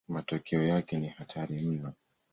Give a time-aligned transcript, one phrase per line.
[0.07, 1.93] Matokeo yake ni hatari mno.